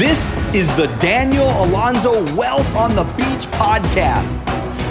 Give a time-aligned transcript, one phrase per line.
[0.00, 4.34] This is the Daniel Alonzo Wealth on the Beach podcast.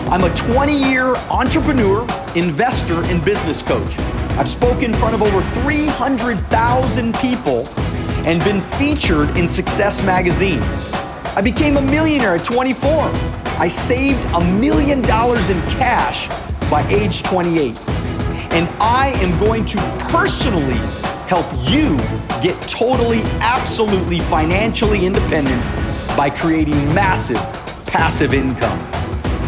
[0.08, 2.04] I'm a 20 year entrepreneur,
[2.36, 3.98] investor, and business coach.
[4.38, 7.68] I've spoken in front of over 300,000 people
[8.24, 10.62] and been featured in Success Magazine.
[11.36, 13.10] I became a millionaire at 24.
[13.58, 16.28] I saved a million dollars in cash
[16.70, 17.82] by age 28.
[18.52, 19.78] And I am going to
[20.12, 20.78] personally
[21.30, 21.96] help you
[22.42, 25.64] get totally, absolutely financially independent
[26.18, 27.38] by creating massive
[27.86, 28.80] passive income.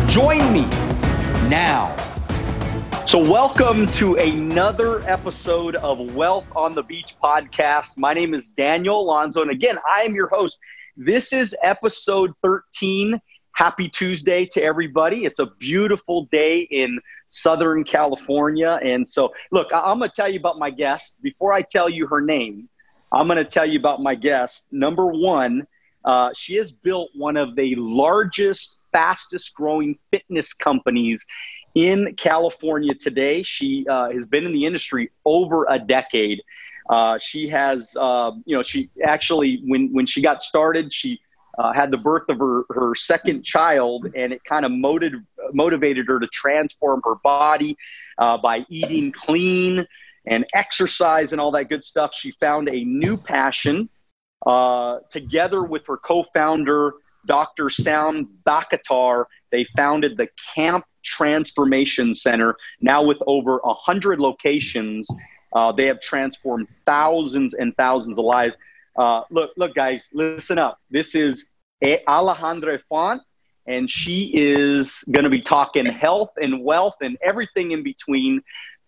[0.08, 0.62] Join me
[1.50, 1.96] now.
[3.08, 7.98] So, welcome to another episode of Wealth on the Beach podcast.
[7.98, 10.60] My name is Daniel Alonzo, and again, I am your host.
[10.96, 13.20] This is episode 13.
[13.54, 15.26] Happy Tuesday to everybody.
[15.26, 17.00] It's a beautiful day in
[17.32, 18.78] Southern California.
[18.84, 21.22] And so, look, I- am going to tell you about my guest.
[21.24, 22.68] Before I tell you her name,
[23.12, 24.68] I'm going to tell you about my guest.
[24.72, 25.66] Number one,
[26.04, 31.26] uh, she has built one of the largest, fastest growing fitness companies
[31.74, 33.44] in California today.
[33.44, 36.42] She uh, has been in the industry over a decade.
[36.90, 41.22] Uh, she has, uh, you know, she actually, when, when she got started, she
[41.58, 46.08] uh, had the birth of her, her second child, and it kind of motivated, motivated
[46.08, 47.76] her to transform her body
[48.18, 49.86] uh, by eating clean
[50.26, 52.14] and exercise and all that good stuff.
[52.14, 53.90] She found a new passion
[54.46, 56.94] uh, together with her co founder,
[57.26, 57.70] Dr.
[57.70, 59.26] Sam Bakhtiar.
[59.52, 65.08] They founded the Camp Transformation Center, now with over 100 locations.
[65.54, 68.54] Uh, they have transformed thousands and thousands of lives.
[68.98, 70.80] Uh, look, look, guys, listen up.
[70.90, 71.50] This is
[71.84, 73.22] Alejandra Font,
[73.68, 78.42] and she is going to be talking health and wealth and everything in between.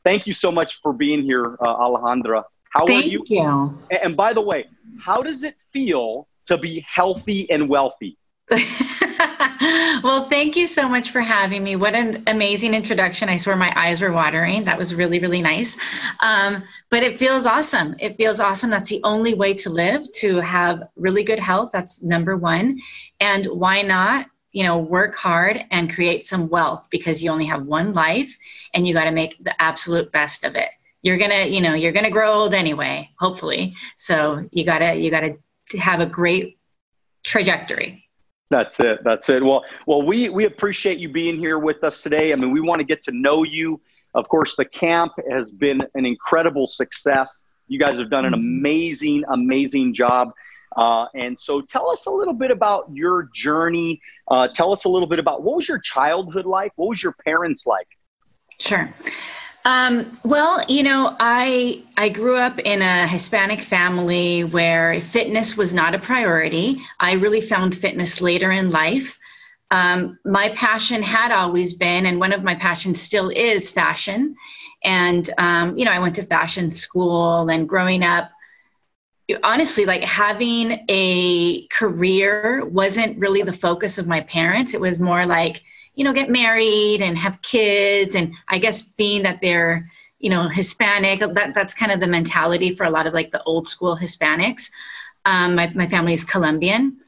[0.03, 2.43] Thank you so much for being here, uh, Alejandra.
[2.69, 3.23] How Thank are you?
[3.27, 3.77] you?
[3.89, 4.65] And by the way,
[4.99, 8.17] how does it feel to be healthy and wealthy?
[10.03, 11.75] well, thank you so much for having me.
[11.75, 13.29] What an amazing introduction.
[13.29, 14.63] I swear my eyes were watering.
[14.65, 15.77] That was really, really nice.
[16.19, 17.95] Um, but it feels awesome.
[17.99, 18.69] It feels awesome.
[18.69, 21.71] That's the only way to live, to have really good health.
[21.73, 22.79] That's number one.
[23.19, 24.27] And why not?
[24.51, 28.37] You know, work hard and create some wealth because you only have one life
[28.73, 30.69] and you got to make the absolute best of it.
[31.01, 33.73] You're going to, you know, you're going to grow old anyway, hopefully.
[33.97, 36.59] So you got to, you got to have a great
[37.23, 38.02] trajectory.
[38.49, 38.99] That's it.
[39.03, 39.43] That's it.
[39.43, 42.33] Well, well, we we appreciate you being here with us today.
[42.33, 43.81] I mean, we want to get to know you.
[44.13, 47.45] Of course, the camp has been an incredible success.
[47.67, 50.31] You guys have done an amazing, amazing job.
[50.75, 54.01] Uh, and so, tell us a little bit about your journey.
[54.27, 56.71] Uh, tell us a little bit about what was your childhood like.
[56.75, 57.87] What was your parents like?
[58.59, 58.93] Sure.
[59.65, 65.73] Um, well, you know, I I grew up in a Hispanic family where fitness was
[65.73, 66.81] not a priority.
[66.99, 69.17] I really found fitness later in life.
[69.71, 74.35] Um, my passion had always been, and one of my passions still is fashion.
[74.83, 78.31] And um, you know, I went to fashion school, and growing up,
[79.43, 84.73] honestly, like having a career wasn't really the focus of my parents.
[84.73, 85.63] It was more like
[85.95, 88.15] you know, get married and have kids.
[88.15, 89.89] And I guess being that they're,
[90.19, 93.43] you know, Hispanic, that, that's kind of the mentality for a lot of like the
[93.43, 94.69] old school Hispanics.
[95.25, 96.99] Um, my, my family is Colombian.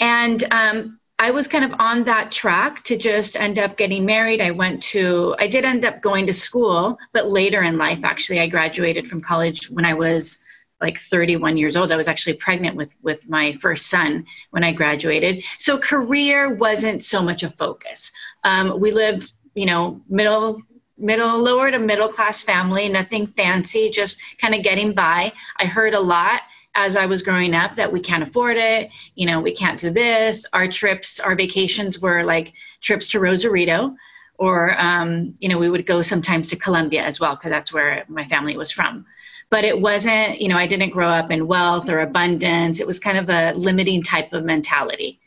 [0.00, 4.40] And um, I was kind of on that track to just end up getting married.
[4.40, 8.40] I went to, I did end up going to school, but later in life, actually,
[8.40, 10.38] I graduated from college when I was
[10.84, 11.90] like 31 years old.
[11.90, 15.42] I was actually pregnant with with my first son when I graduated.
[15.58, 18.12] So career wasn't so much a focus.
[18.44, 20.62] Um, we lived, you know, middle
[20.98, 25.32] middle lower to middle class family, nothing fancy, just kind of getting by.
[25.56, 26.42] I heard a lot
[26.76, 29.90] as I was growing up that we can't afford it, you know, we can't do
[29.90, 30.44] this.
[30.52, 33.94] Our trips, our vacations were like trips to Rosarito
[34.38, 38.04] or um, you know, we would go sometimes to Colombia as well because that's where
[38.08, 39.06] my family was from
[39.54, 42.80] but it wasn't, you know, I didn't grow up in wealth or abundance.
[42.80, 45.20] It was kind of a limiting type of mentality.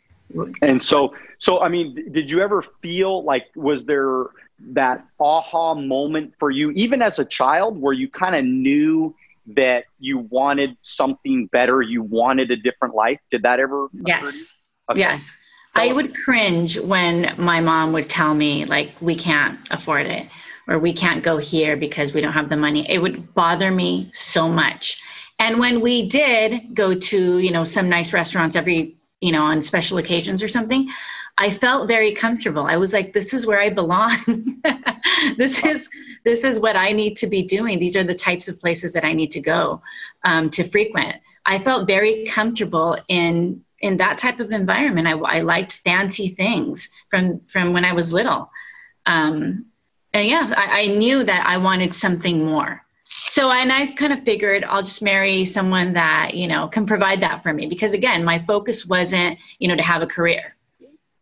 [0.61, 4.25] And so, so I mean, did you ever feel like was there
[4.73, 9.15] that aha moment for you, even as a child, where you kind of knew
[9.55, 13.21] that you wanted something better, you wanted a different life?
[13.31, 13.87] Did that ever?
[13.93, 14.55] Yes.
[14.91, 14.99] Okay.
[14.99, 15.37] Yes.
[15.73, 20.27] I would cringe when my mom would tell me like we can't afford it
[20.67, 22.89] or we can't go here because we don't have the money.
[22.89, 25.01] It would bother me so much.
[25.39, 29.61] And when we did go to, you know, some nice restaurants every, you know, on
[29.61, 30.89] special occasions or something,
[31.37, 32.65] I felt very comfortable.
[32.65, 34.61] I was like, this is where I belong.
[35.37, 35.89] this is
[36.25, 37.79] this is what I need to be doing.
[37.79, 39.81] These are the types of places that I need to go
[40.23, 41.15] um, to frequent.
[41.45, 45.07] I felt very comfortable in in that type of environment.
[45.07, 48.49] I, I liked fancy things from from when I was little,
[49.05, 49.67] um,
[50.13, 52.81] and yeah, I, I knew that I wanted something more.
[53.09, 57.21] So and I kind of figured I'll just marry someone that you know can provide
[57.21, 60.55] that for me because again, my focus wasn't you know to have a career.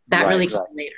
[0.08, 0.76] That right, really came right.
[0.76, 0.96] later.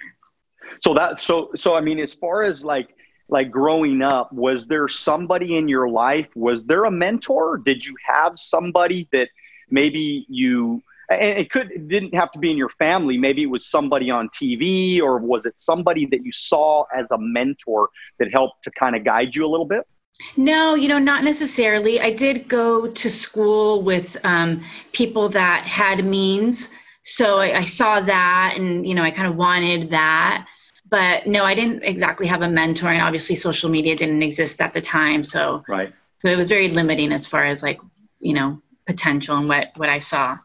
[0.81, 2.95] So that so so I mean, as far as like
[3.30, 6.28] like growing up, was there somebody in your life?
[6.36, 7.57] Was there a mentor?
[7.57, 9.28] Did you have somebody that
[9.69, 13.50] maybe you and it could it didn't have to be in your family maybe it
[13.50, 17.89] was somebody on tv or was it somebody that you saw as a mentor
[18.19, 19.88] that helped to kind of guide you a little bit
[20.36, 22.00] no, you know, not necessarily.
[22.00, 26.69] I did go to school with um, people that had means.
[27.04, 30.48] So I, I, saw that and, you know, I kind of wanted that.
[30.89, 32.88] But no, I didn't exactly have a mentor.
[32.88, 35.24] And obviously, social media didn't exist at the time.
[35.24, 35.94] So, right.
[36.24, 37.80] So it was very limiting as far as like,
[38.19, 40.38] you know, potential and what, what I saw.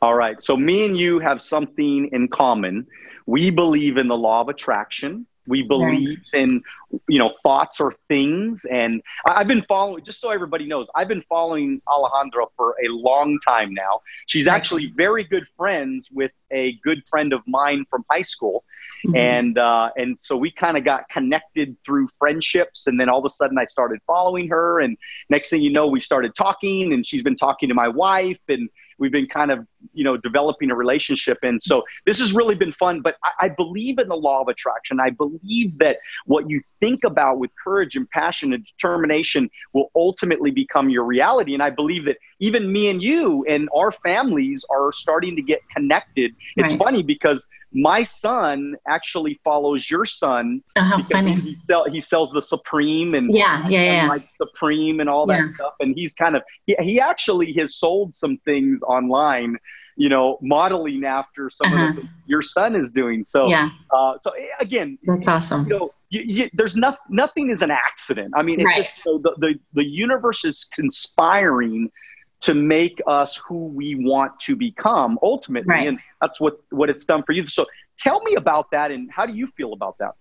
[0.00, 0.40] All right.
[0.42, 2.86] So me and you have something in common.
[3.26, 5.26] We believe in the law of attraction.
[5.48, 6.42] We believe right.
[6.42, 6.62] in,
[7.08, 8.64] you know, thoughts or things.
[8.70, 13.38] And I've been following, just so everybody knows, I've been following Alejandra for a long
[13.46, 14.02] time now.
[14.26, 18.64] She's actually very good friends with a good friend of mine from high school.
[19.06, 19.16] Mm-hmm.
[19.16, 22.86] And, uh, and so we kind of got connected through friendships.
[22.86, 24.80] And then all of a sudden I started following her.
[24.80, 24.98] And
[25.30, 28.68] next thing you know, we started talking and she's been talking to my wife and,
[28.98, 32.72] we've been kind of you know developing a relationship and so this has really been
[32.72, 35.00] fun but I, I, believe in the law of attraction.
[35.00, 40.50] I believe that what you think about with courage and passion and determination will ultimately
[40.50, 41.54] become your reality.
[41.54, 45.60] And i believe that even me and you and our families are starting to get
[45.74, 46.34] connected.
[46.56, 46.78] It's right.
[46.78, 50.62] funny because my son actually follows your son.
[50.76, 51.34] Oh, how funny!
[51.34, 55.40] He, sell, he, sells the Supreme and yeah, yeah, yeah, like Supreme and all that
[55.40, 55.48] yeah.
[55.48, 55.74] stuff.
[55.80, 59.58] And he's kind of he, he actually has sold some things online
[59.98, 61.88] you know, modeling after some uh-huh.
[61.88, 63.24] of the your son is doing.
[63.24, 63.70] So, yeah.
[63.90, 65.66] Uh, so eh, again, that's awesome.
[65.68, 68.32] You know, you, you, there's not, nothing is an accident.
[68.36, 68.76] I mean, it's right.
[68.76, 71.90] just you know, the, the the universe is conspiring
[72.40, 75.88] to make us who we want to become ultimately right.
[75.88, 77.46] and that's what what it's done for you.
[77.46, 77.66] So
[77.98, 80.14] tell me about that and how do you feel about that?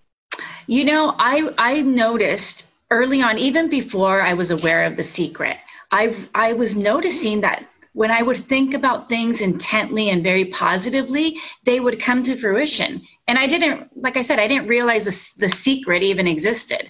[0.67, 5.57] You know i i noticed early on even before i was aware of the secret
[5.91, 11.37] i i was noticing that when i would think about things intently and very positively
[11.63, 13.01] they would come to fruition.
[13.27, 16.89] And i didn't like i said i didn't realize the, the secret even existed.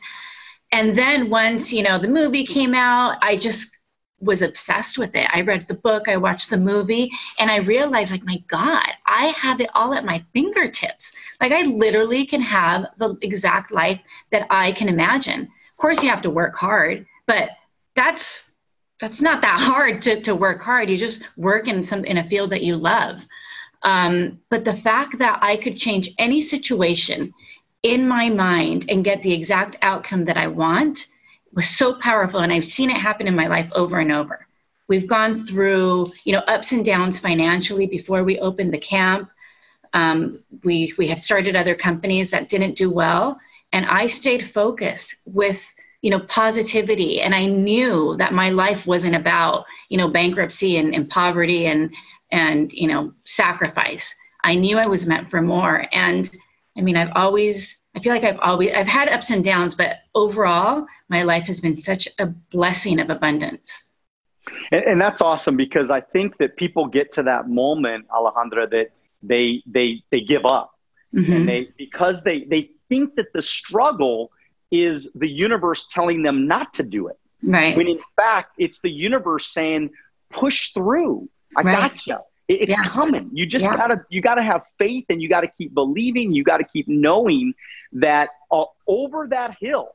[0.72, 3.77] And then once you know the movie came out i just
[4.20, 5.30] was obsessed with it.
[5.32, 9.28] I read the book, I watched the movie, and I realized, like, my God, I
[9.38, 11.14] have it all at my fingertips.
[11.40, 14.00] Like, I literally can have the exact life
[14.32, 15.42] that I can imagine.
[15.42, 17.50] Of course, you have to work hard, but
[17.96, 18.52] that's
[19.00, 20.90] that's not that hard to, to work hard.
[20.90, 23.28] You just work in some in a field that you love.
[23.84, 27.32] Um, but the fact that I could change any situation
[27.84, 31.08] in my mind and get the exact outcome that I want
[31.54, 34.46] was so powerful and i've seen it happen in my life over and over.
[34.88, 39.30] We've gone through you know ups and downs financially before we opened the camp.
[39.94, 43.40] Um, we we had started other companies that didn't do well
[43.74, 49.16] and i stayed focused with you know positivity and i knew that my life wasn't
[49.16, 51.94] about you know bankruptcy and, and poverty and
[52.32, 54.14] and you know sacrifice.
[54.44, 56.30] I knew i was meant for more and
[56.78, 59.98] i mean i've always I feel like I've always I've had ups and downs, but
[60.14, 63.86] overall, my life has been such a blessing of abundance.
[64.72, 68.92] And, and that's awesome because I think that people get to that moment, Alejandra, that
[69.24, 70.76] they they they give up,
[71.12, 71.34] mm-hmm.
[71.34, 74.32] and they because they they think that the struggle
[74.70, 77.18] is the universe telling them not to do it.
[77.42, 77.76] Right.
[77.76, 79.90] When in fact, it's the universe saying,
[80.30, 81.30] "Push through.
[81.56, 81.92] I right.
[81.92, 82.84] got you." It's yeah.
[82.84, 83.30] coming.
[83.34, 83.76] You just yeah.
[83.76, 86.32] gotta you gotta have faith, and you gotta keep believing.
[86.32, 87.54] You gotta keep knowing
[87.94, 89.92] that uh, over that hill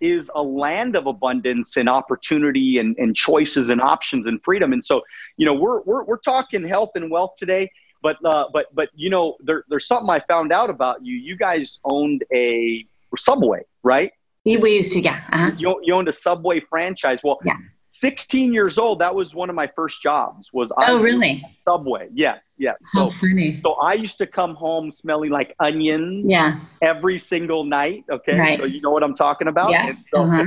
[0.00, 4.72] is a land of abundance and opportunity and, and choices and options and freedom.
[4.72, 5.02] And so,
[5.36, 7.70] you know, we're we're we're talking health and wealth today.
[8.02, 11.16] But uh, but but you know, there, there's something I found out about you.
[11.16, 12.86] You guys owned a
[13.16, 14.12] Subway, right?
[14.44, 15.24] We used to, yeah.
[15.32, 15.50] Uh-huh.
[15.56, 17.18] You, you owned a Subway franchise.
[17.24, 17.56] Well, yeah.
[17.90, 20.48] 16 years old, that was one of my first jobs.
[20.52, 22.08] Was oh really Subway?
[22.12, 22.76] Yes, yes.
[22.92, 23.60] So funny.
[23.64, 26.26] So I used to come home smelling like onions.
[26.28, 26.58] Yeah.
[26.82, 28.04] Every single night.
[28.10, 28.36] Okay.
[28.36, 28.58] Right.
[28.58, 29.70] So you know what I'm talking about.
[29.70, 29.88] Yeah.
[29.88, 30.44] And, so, uh-huh.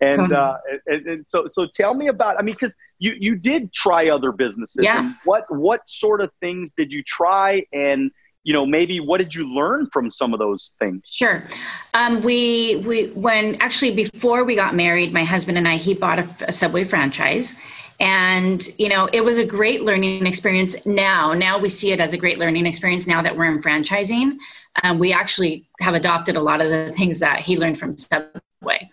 [0.00, 0.34] and, totally.
[0.34, 0.54] uh,
[0.86, 2.38] and, and, so so tell me about.
[2.38, 4.78] I mean, because you you did try other businesses.
[4.80, 5.12] Yeah.
[5.24, 8.10] what what sort of things did you try and
[8.46, 11.02] you know maybe what did you learn from some of those things?
[11.04, 11.42] Sure.
[11.94, 16.20] Um, we we when actually before we got married my husband and i he bought
[16.20, 17.56] a, a subway franchise.
[17.98, 21.32] And you know it was a great learning experience now.
[21.32, 24.36] Now we see it as a great learning experience now that we're in franchising.
[24.84, 28.88] Um, we actually have adopted a lot of the things that he learned from subway.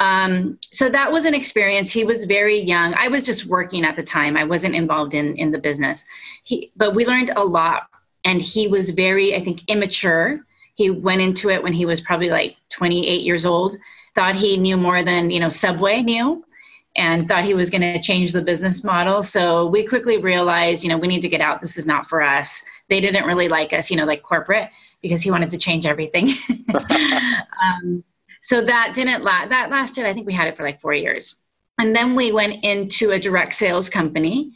[0.00, 1.92] Um, so that was an experience.
[1.92, 2.94] He was very young.
[2.96, 4.36] I was just working at the time.
[4.36, 6.06] I wasn't involved in in the business.
[6.44, 7.82] He but we learned a lot
[8.24, 10.40] and he was very i think immature
[10.74, 13.76] he went into it when he was probably like 28 years old
[14.14, 16.44] thought he knew more than you know subway knew
[16.98, 19.22] and thought he was going to change the business model.
[19.22, 21.60] So we quickly realized, you know, we need to get out.
[21.60, 22.60] This is not for us.
[22.88, 24.70] They didn't really like us, you know, like corporate,
[25.00, 26.30] because he wanted to change everything.
[26.74, 28.02] um,
[28.42, 29.50] so that didn't last.
[29.50, 30.06] That lasted.
[30.06, 31.36] I think we had it for like four years,
[31.78, 34.52] and then we went into a direct sales company,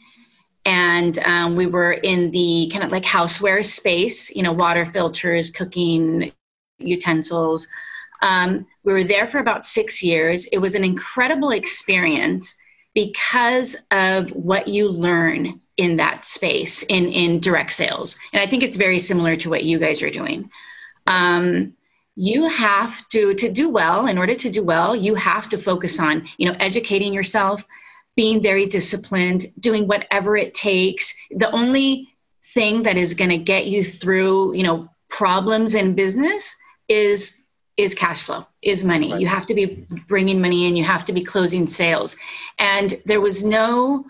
[0.65, 4.29] and um, we were in the kind of like houseware space.
[4.29, 6.31] You know, water filters, cooking
[6.79, 7.67] utensils.
[8.21, 10.45] Um, we were there for about six years.
[10.45, 12.55] It was an incredible experience
[12.93, 18.15] because of what you learn in that space in, in direct sales.
[18.31, 20.49] And I think it's very similar to what you guys are doing.
[21.07, 21.73] Um,
[22.15, 25.99] you have to to do well in order to do well you have to focus
[25.99, 27.65] on you know educating yourself
[28.15, 31.13] being very disciplined doing whatever it takes.
[31.31, 32.09] The only
[32.53, 36.55] thing that is going to get you through you know problems in business
[36.87, 37.35] is
[37.77, 39.11] is cash flow is money.
[39.11, 39.21] Right.
[39.21, 42.15] you have to be bringing money in you have to be closing sales.
[42.59, 44.05] And there was no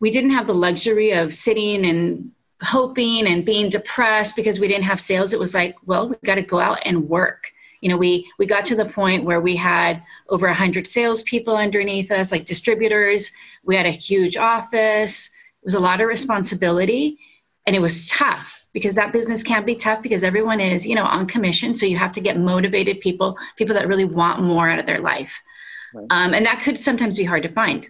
[0.00, 4.84] we didn't have the luxury of sitting and hoping and being depressed because we didn't
[4.84, 5.32] have sales.
[5.32, 7.52] It was like well we got to go out and work
[7.86, 12.10] you know we we got to the point where we had over 100 salespeople underneath
[12.10, 13.30] us like distributors.
[13.62, 15.30] We had a huge office.
[15.62, 17.16] It was a lot of responsibility
[17.64, 21.04] and it was tough because that business can't be tough because everyone is you know
[21.04, 21.76] on commission.
[21.76, 25.00] So you have to get motivated people people that really want more out of their
[25.00, 25.40] life.
[25.94, 26.08] Right.
[26.10, 27.88] um, and that could sometimes be hard to find.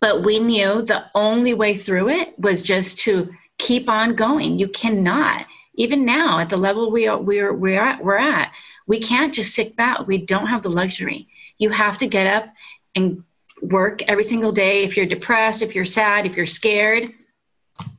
[0.00, 4.58] But we knew the only way through it was just to keep on going.
[4.58, 5.44] You cannot
[5.82, 8.52] even now at the level we are we're we're at, we're at
[8.86, 12.46] we can't just sit back we don't have the luxury you have to get up
[12.94, 13.22] and
[13.60, 17.04] work every single day if you're depressed if you're sad if you're scared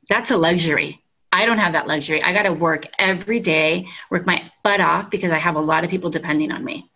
[0.10, 2.22] that's a luxury I don't have that luxury.
[2.22, 5.84] I got to work every day, work my butt off because I have a lot
[5.84, 6.92] of people depending on me.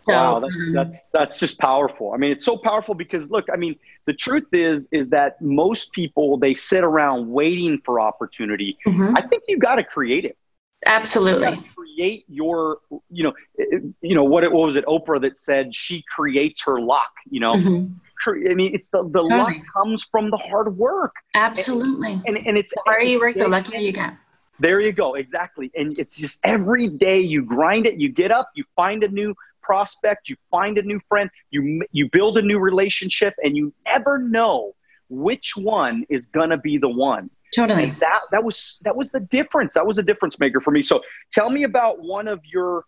[0.00, 2.12] So wow, that's, um, that's that's just powerful.
[2.14, 3.76] I mean, it's so powerful because look, I mean,
[4.10, 8.76] the truth is is that most people they sit around waiting for opportunity.
[8.84, 9.16] Mm-hmm.
[9.16, 10.36] I think you've got to create it.
[10.84, 11.50] Absolutely.
[11.50, 13.34] You create your, you know,
[14.00, 14.42] you know what?
[14.42, 14.84] It, what was it?
[14.86, 17.12] Oprah that said she creates her luck.
[17.30, 18.50] You know, mm-hmm.
[18.50, 19.38] I mean, it's the, the totally.
[19.38, 21.14] luck comes from the hard work.
[21.34, 22.14] Absolutely.
[22.26, 24.14] And, and, and it's the harder you work, the luckier you get.
[24.58, 25.14] There you go.
[25.14, 25.70] Exactly.
[25.76, 29.34] And it's just every day you grind it, you get up, you find a new
[29.70, 34.18] prospect, you find a new friend, you, you build a new relationship, and you never
[34.18, 34.72] know
[35.08, 37.30] which one is going to be the one.
[37.54, 37.84] Totally.
[37.84, 39.74] And that, that was, that was the difference.
[39.74, 40.82] That was a difference maker for me.
[40.82, 42.84] So tell me about one of your,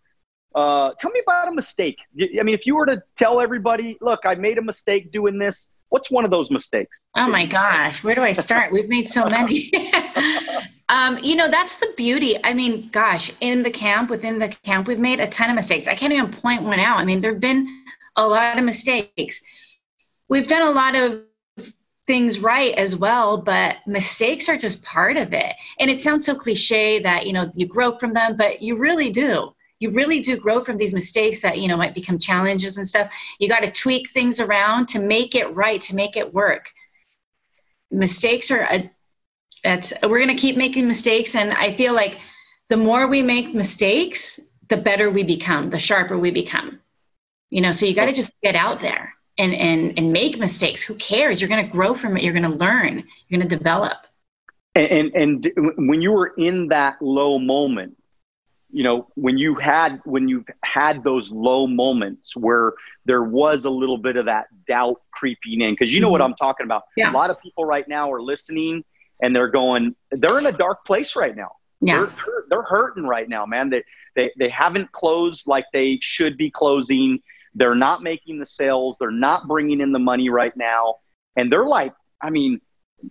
[0.53, 1.95] uh, tell me about a mistake.
[2.19, 5.69] I mean, if you were to tell everybody, look, I made a mistake doing this,
[5.87, 6.99] what's one of those mistakes?
[7.15, 8.73] Oh my gosh, where do I start?
[8.73, 9.71] We've made so many.
[10.89, 12.37] um, you know, that's the beauty.
[12.43, 15.87] I mean, gosh, in the camp, within the camp, we've made a ton of mistakes.
[15.87, 16.97] I can't even point one out.
[16.97, 17.83] I mean, there have been
[18.15, 19.41] a lot of mistakes.
[20.29, 21.23] We've done a lot of
[22.05, 26.35] things right as well but mistakes are just part of it and it sounds so
[26.35, 30.35] cliche that you know you grow from them but you really do you really do
[30.35, 33.09] grow from these mistakes that you know might become challenges and stuff
[33.39, 36.65] you got to tweak things around to make it right to make it work
[37.89, 38.91] mistakes are a
[39.63, 42.17] that's we're going to keep making mistakes and i feel like
[42.69, 44.39] the more we make mistakes
[44.69, 46.79] the better we become the sharper we become.
[47.49, 50.81] You know so you got to just get out there and and and make mistakes.
[50.81, 51.41] Who cares?
[51.41, 52.23] You're going to grow from it.
[52.23, 53.03] You're going to learn.
[53.27, 53.97] You're going to develop.
[54.75, 57.97] And, and and when you were in that low moment
[58.75, 62.73] you know when you had when you've had those low moments where
[63.05, 66.13] there was a little bit of that doubt creeping in because you know mm-hmm.
[66.13, 66.83] what i'm talking about.
[66.97, 67.11] Yeah.
[67.11, 68.83] a lot of people right now are listening
[69.23, 71.49] and they're going they're in a dark place right now
[71.81, 71.97] yeah.
[71.97, 73.83] they're, they're, they're hurting right now man they,
[74.15, 77.19] they they haven't closed like they should be closing
[77.55, 80.95] they're not making the sales they're not bringing in the money right now
[81.35, 82.61] and they're like i mean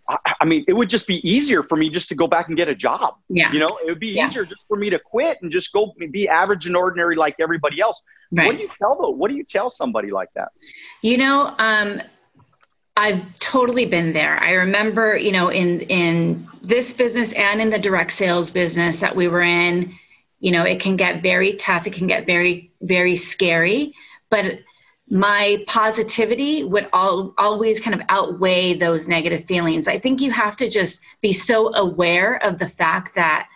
[0.09, 2.57] I, I, mean, it would just be easier for me just to go back and
[2.57, 3.17] get a job.
[3.29, 3.53] Yeah.
[3.53, 4.27] You know, it would be yeah.
[4.27, 7.81] easier just for me to quit and just go be average and ordinary like everybody
[7.81, 8.01] else.
[8.31, 8.47] Right.
[8.47, 9.11] What do you tell though?
[9.11, 10.53] What do you tell somebody like that?
[11.03, 12.01] You know, um,
[12.97, 14.39] I've totally been there.
[14.39, 19.17] I remember, you know, in in this business and in the direct sales business that
[19.17, 19.95] we were in,
[20.41, 21.87] you know, it can get very tough.
[21.87, 23.95] It can get very very scary,
[24.29, 24.59] but
[25.13, 29.87] my positivity would all, always kind of outweigh those negative feelings.
[29.87, 33.47] I think you have to just be so aware of the fact that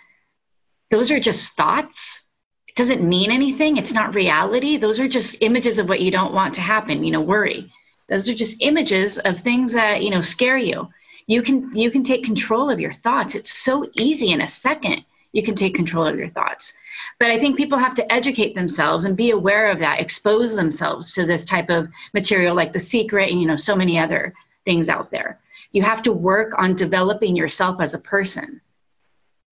[0.91, 2.23] those are just thoughts.
[2.69, 3.79] It doesn't mean anything.
[3.79, 4.77] It's not reality.
[4.77, 7.73] Those are just images of what you don't want to happen, you know, worry.
[8.09, 10.89] Those are just images of things that, you know, scare you.
[11.27, 13.35] You can you can take control of your thoughts.
[13.35, 15.05] It's so easy in a second.
[15.33, 16.73] You can take control of your thoughts.
[17.19, 21.13] But I think people have to educate themselves and be aware of that, expose themselves
[21.15, 24.33] to this type of material like The Secret and you know so many other
[24.65, 25.41] things out there.
[25.73, 28.61] You have to work on developing yourself as a person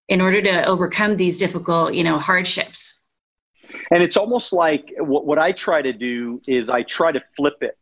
[0.09, 3.01] in order to overcome these difficult, you know, hardships.
[3.91, 7.57] And it's almost like what, what I try to do is I try to flip
[7.63, 7.77] it.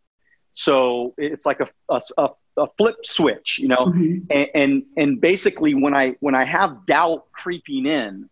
[0.54, 1.68] So it's like a,
[2.18, 4.30] a, a flip switch, you know, mm-hmm.
[4.30, 8.28] and, and, and basically when I when I have doubt creeping in,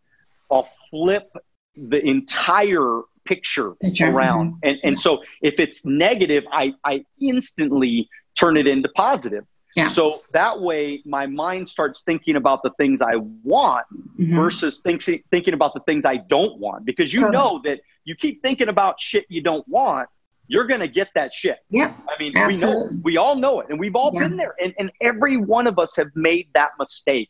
[0.50, 1.34] I'll flip
[1.76, 4.56] the entire picture, around.
[4.62, 5.02] And and yeah.
[5.02, 9.44] so if it's negative, I I instantly turn it into positive.
[9.76, 9.88] Yeah.
[9.88, 14.34] So that way, my mind starts thinking about the things I want mm-hmm.
[14.34, 16.84] versus thinking thinking about the things I don't want.
[16.84, 17.36] Because you totally.
[17.36, 20.08] know that you keep thinking about shit you don't want,
[20.50, 21.58] you're going to get that shit.
[21.70, 21.94] Yeah.
[22.08, 22.88] I mean, absolutely.
[22.88, 24.26] we know, we all know it, and we've all yeah.
[24.26, 27.28] been there, and and every one of us have made that mistake.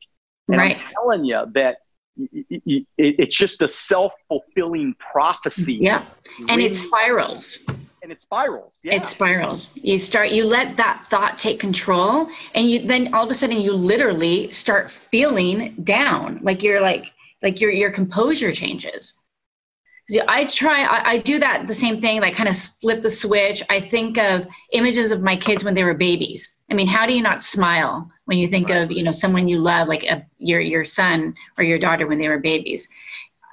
[0.48, 0.82] And right.
[0.82, 1.78] I'm telling you that
[2.16, 5.74] it's just a self fulfilling prophecy.
[5.74, 6.06] Yeah,
[6.48, 7.58] and it spirals
[8.02, 8.78] and it spirals.
[8.82, 8.94] Yeah.
[8.94, 9.70] It spirals.
[9.74, 13.60] You start, you let that thought take control, and you then all of a sudden
[13.60, 17.12] you literally start feeling down, like you're like
[17.42, 19.18] like your your composure changes.
[20.10, 23.10] So I try, I, I do that the same thing, like kind of flip the
[23.10, 23.62] switch.
[23.70, 26.56] I think of images of my kids when they were babies.
[26.68, 28.82] I mean, how do you not smile when you think right.
[28.82, 32.18] of you know someone you love, like a, your your son or your daughter when
[32.18, 32.88] they were babies?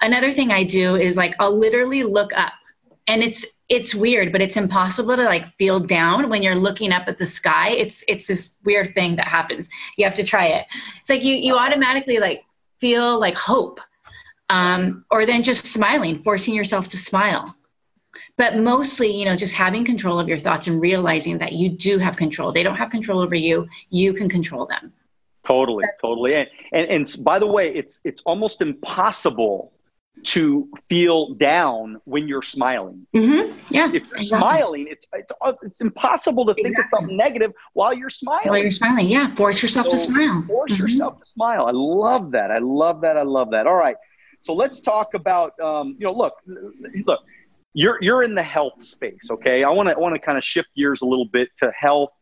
[0.00, 2.54] Another thing I do is like I'll literally look up,
[3.06, 7.06] and it's it's weird, but it's impossible to like feel down when you're looking up
[7.06, 7.70] at the sky.
[7.70, 9.68] It's it's this weird thing that happens.
[9.96, 10.66] You have to try it.
[11.00, 12.44] It's like you you automatically like
[12.80, 13.80] feel like hope,
[14.48, 17.54] um, or then just smiling, forcing yourself to smile.
[18.36, 21.98] But mostly, you know, just having control of your thoughts and realizing that you do
[21.98, 22.52] have control.
[22.52, 23.68] They don't have control over you.
[23.90, 24.92] You can control them.
[25.44, 26.34] Totally, totally.
[26.34, 29.72] And, and and by the way, it's it's almost impossible
[30.22, 33.06] to feel down when you're smiling.
[33.14, 33.56] Mm-hmm.
[33.70, 33.86] Yeah.
[33.86, 34.26] If you're exactly.
[34.26, 35.32] smiling, it's, it's,
[35.62, 36.84] it's impossible to think exactly.
[36.84, 38.48] of something negative while you're smiling.
[38.48, 39.34] While you're smiling, yeah.
[39.34, 40.44] Force yourself so to smile.
[40.46, 40.82] Force mm-hmm.
[40.82, 41.66] yourself to smile.
[41.66, 42.50] I love that.
[42.50, 43.16] I love that.
[43.16, 43.66] I love that.
[43.66, 43.96] All right.
[44.40, 46.34] So let's talk about, um, you know, look,
[47.06, 47.20] look,
[47.74, 49.28] you're, you're in the health space.
[49.30, 49.64] Okay.
[49.64, 52.18] I want to, want to kind of shift gears a little bit to health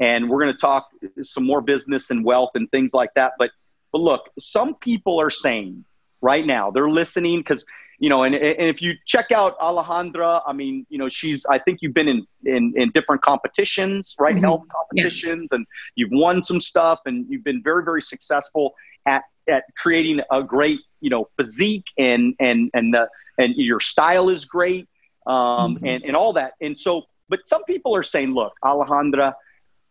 [0.00, 0.88] and we're going to talk
[1.22, 3.32] some more business and wealth and things like that.
[3.38, 3.50] But,
[3.92, 5.84] but look, some people are saying,
[6.20, 6.70] right now.
[6.70, 7.64] They're listening because
[8.00, 11.58] you know, and, and if you check out Alejandra, I mean, you know, she's I
[11.58, 14.34] think you've been in in, in different competitions, right?
[14.34, 14.44] Mm-hmm.
[14.44, 15.56] Health competitions, yeah.
[15.56, 18.74] and you've won some stuff, and you've been very very successful
[19.06, 23.08] at at creating a great you know physique and and and the
[23.38, 24.88] and your style is great
[25.26, 25.86] um, mm-hmm.
[25.86, 26.52] and and all that.
[26.60, 29.34] And so, but some people are saying, look, Alejandra,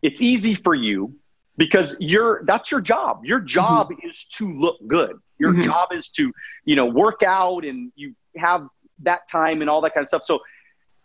[0.02, 1.14] it's easy for you
[1.56, 3.24] because you're that's your job.
[3.24, 4.08] Your job mm-hmm.
[4.08, 5.18] is to look good.
[5.38, 5.64] Your mm-hmm.
[5.64, 6.32] job is to,
[6.64, 8.66] you know, work out and you have
[9.00, 10.24] that time and all that kind of stuff.
[10.24, 10.40] So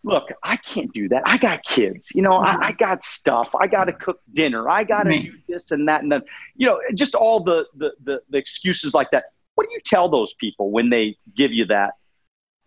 [0.03, 1.23] look, I can't do that.
[1.25, 3.55] I got kids, you know, I, I got stuff.
[3.55, 4.69] I got to cook dinner.
[4.69, 6.23] I got to do this and that and then,
[6.55, 9.25] you know, just all the, the, the, the excuses like that.
[9.55, 11.93] What do you tell those people when they give you that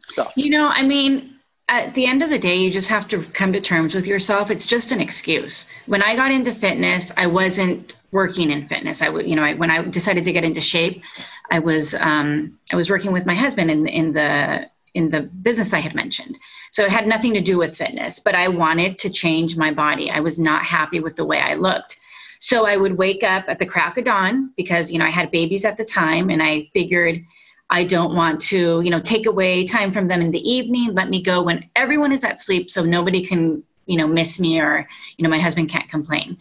[0.02, 0.32] stuff?
[0.36, 1.36] You know, I mean,
[1.68, 4.50] at the end of the day, you just have to come to terms with yourself.
[4.50, 5.66] It's just an excuse.
[5.86, 9.02] When I got into fitness, I wasn't working in fitness.
[9.02, 11.02] I would, you know, I, when I decided to get into shape,
[11.50, 15.74] I was um, I was working with my husband in in the in the business
[15.74, 16.38] I had mentioned.
[16.70, 20.10] So it had nothing to do with fitness, but I wanted to change my body.
[20.10, 21.98] I was not happy with the way I looked.
[22.38, 25.30] So I would wake up at the crack of dawn because you know I had
[25.30, 27.24] babies at the time, and I figured
[27.68, 30.94] I don't want to, you know, take away time from them in the evening.
[30.94, 34.60] Let me go when everyone is at sleep so nobody can, you know, miss me
[34.60, 36.38] or, you know, my husband can't complain.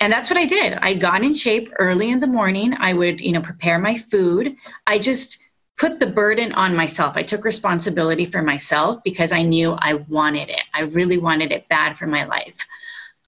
[0.00, 0.74] And that's what I did.
[0.74, 2.74] I got in shape early in the morning.
[2.78, 4.56] I would, you know, prepare my food.
[4.86, 5.42] I just
[5.78, 7.16] put the burden on myself.
[7.16, 10.60] I took responsibility for myself because I knew I wanted it.
[10.74, 12.56] I really wanted it bad for my life.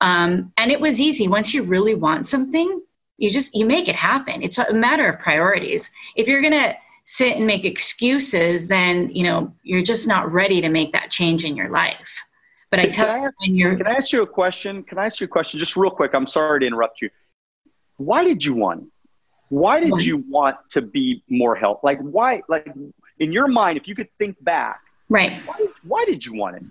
[0.01, 1.29] Um, and it was easy.
[1.29, 2.81] Once you really want something,
[3.19, 4.43] you just you make it happen.
[4.43, 5.91] It's a matter of priorities.
[6.17, 10.69] If you're gonna sit and make excuses, then you know you're just not ready to
[10.69, 12.11] make that change in your life.
[12.71, 13.77] But I tell you, when you're.
[13.77, 14.83] Can I ask you a question?
[14.85, 16.15] Can I ask you a question, just real quick?
[16.15, 17.11] I'm sorry to interrupt you.
[17.97, 18.91] Why did you want?
[19.51, 21.81] Why did you want to be more health?
[21.83, 22.43] Like why?
[22.49, 22.73] Like
[23.19, 25.33] in your mind, if you could think back, right?
[25.45, 26.63] Why, why did you want it?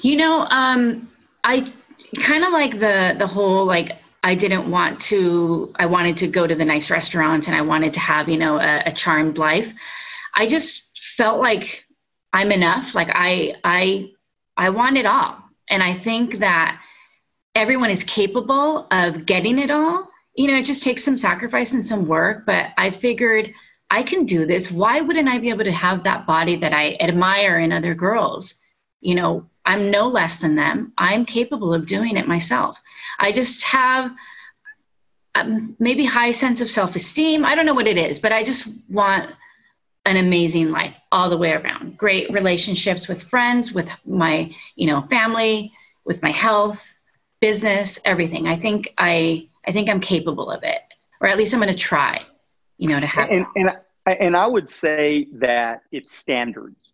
[0.00, 1.08] You know, um,
[1.44, 1.72] I
[2.16, 3.92] kind of like the the whole like
[4.22, 5.72] I didn't want to.
[5.76, 8.58] I wanted to go to the nice restaurants and I wanted to have you know
[8.58, 9.72] a, a charmed life.
[10.34, 11.86] I just felt like
[12.32, 12.94] I'm enough.
[12.94, 14.10] Like I I
[14.56, 16.80] I want it all, and I think that
[17.54, 20.08] everyone is capable of getting it all.
[20.34, 22.46] You know, it just takes some sacrifice and some work.
[22.46, 23.52] But I figured
[23.90, 24.70] I can do this.
[24.70, 28.54] Why wouldn't I be able to have that body that I admire in other girls?
[29.00, 30.92] You know, I'm no less than them.
[30.98, 32.80] I'm capable of doing it myself.
[33.20, 34.10] I just have
[35.36, 37.44] um, maybe high sense of self-esteem.
[37.44, 39.30] I don't know what it is, but I just want
[40.04, 41.96] an amazing life all the way around.
[41.96, 45.72] Great relationships with friends, with my, you know, family,
[46.04, 46.82] with my health,
[47.40, 48.48] business, everything.
[48.48, 50.80] I think I I think I'm capable of it,
[51.20, 52.24] or at least I'm going to try
[52.78, 53.28] you know, to have.
[53.28, 53.70] And, and,
[54.06, 56.92] and I would say that it's standards.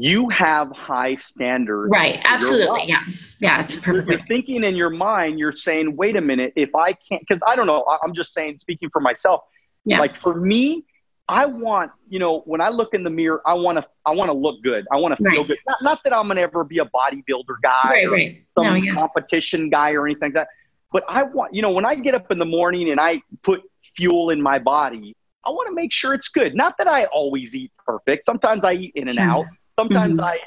[0.00, 1.90] You have high standards.
[1.90, 2.20] Right.
[2.24, 2.84] Absolutely.
[2.86, 3.02] Yeah.
[3.40, 3.60] Yeah.
[3.60, 4.08] It's perfect.
[4.08, 7.56] You're thinking in your mind, you're saying, wait a minute, if I can't, because I
[7.56, 9.42] don't know, I'm just saying, speaking for myself,
[9.84, 9.98] yeah.
[9.98, 10.84] like for me,
[11.28, 14.28] I want, you know, when I look in the mirror, I want to, I want
[14.28, 14.86] to look good.
[14.92, 15.48] I want to feel right.
[15.48, 15.58] good.
[15.66, 18.44] Not, not that I'm going to ever be a bodybuilder guy right, or right.
[18.56, 18.94] some no, yeah.
[18.94, 20.48] competition guy or anything like that.
[20.92, 23.62] But I want, you know, when I get up in the morning and I put
[23.96, 26.54] fuel in my body, I want to make sure it's good.
[26.54, 28.24] Not that I always eat perfect.
[28.24, 29.46] Sometimes I eat in and out.
[29.78, 30.24] Sometimes mm-hmm.
[30.24, 30.40] I,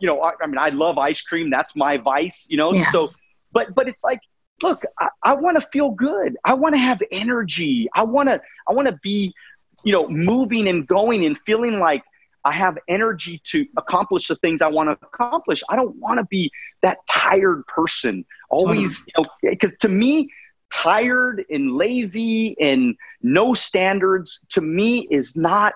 [0.00, 1.50] you know, I, I, mean, I love ice cream.
[1.50, 2.72] That's my vice, you know.
[2.72, 2.90] Yeah.
[2.92, 3.08] So,
[3.52, 4.20] but but it's like,
[4.62, 6.36] look, I, I want to feel good.
[6.44, 7.88] I want to have energy.
[7.94, 9.34] I want to I want to be,
[9.84, 12.02] you know, moving and going and feeling like
[12.44, 15.64] I have energy to accomplish the things I want to accomplish.
[15.68, 20.30] I don't want to be that tired person always, you know, because to me,
[20.70, 25.74] tired and lazy and no standards to me is not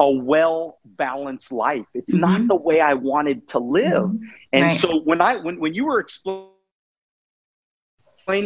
[0.00, 1.86] a well balanced life.
[1.94, 2.20] It's mm-hmm.
[2.20, 4.04] not the way I wanted to live.
[4.04, 4.24] Mm-hmm.
[4.52, 4.80] And right.
[4.80, 6.50] so when I when when you were explaining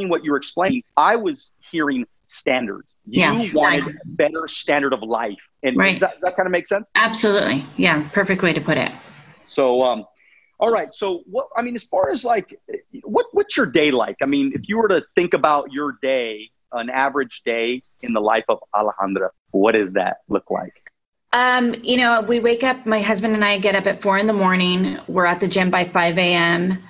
[0.08, 2.96] what you were explaining, I was hearing standards.
[3.06, 5.38] You yeah, wanted a better standard of life.
[5.62, 5.98] And right.
[5.98, 6.90] does, that, that kind of make sense?
[6.94, 7.64] Absolutely.
[7.76, 8.92] Yeah, perfect way to put it.
[9.44, 10.04] So um
[10.60, 10.92] all right.
[10.92, 12.58] So what I mean, as far as like,
[13.04, 14.16] what what's your day like?
[14.20, 18.20] I mean, if you were to think about your day, an average day in the
[18.20, 20.87] life of Alejandra, what does that look like?
[21.32, 22.86] Um, you know, we wake up.
[22.86, 24.98] My husband and I get up at four in the morning.
[25.08, 26.82] We're at the gym by five a.m.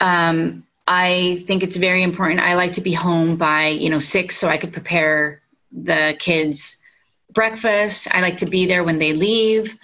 [0.00, 2.40] Um, I think it's very important.
[2.40, 6.76] I like to be home by you know six, so I could prepare the kids
[7.32, 8.08] breakfast.
[8.10, 9.76] I like to be there when they leave.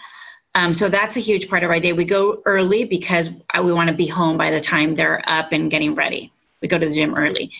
[0.54, 1.92] Um, so that's a huge part of our day.
[1.92, 5.70] We go early because we want to be home by the time they're up and
[5.70, 6.32] getting ready.
[6.62, 7.52] We go to the gym early.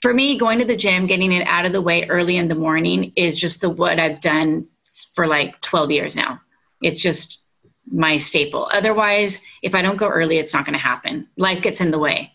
[0.00, 2.54] For me, going to the gym, getting it out of the way early in the
[2.54, 4.68] morning is just the what I've done
[5.14, 6.40] for like 12 years now.
[6.82, 7.44] It's just
[7.90, 8.68] my staple.
[8.72, 11.28] Otherwise, if I don't go early, it's not going to happen.
[11.36, 12.32] Life gets in the way,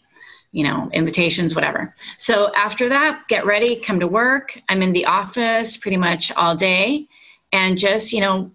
[0.51, 1.93] you know, invitations, whatever.
[2.17, 4.57] So after that, get ready, come to work.
[4.69, 7.07] I'm in the office pretty much all day
[7.51, 8.51] and just, you know,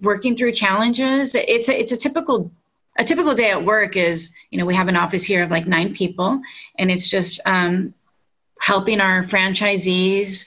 [0.00, 1.34] working through challenges.
[1.34, 2.50] It's a, it's a typical
[2.98, 5.66] a typical day at work is you know we have an office here of like
[5.66, 6.40] nine people,
[6.78, 7.94] and it's just um,
[8.60, 10.46] helping our franchisees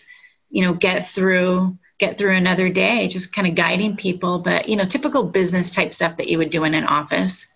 [0.50, 4.40] you know get through get through another day, just kind of guiding people.
[4.40, 7.48] But you know typical business type stuff that you would do in an office.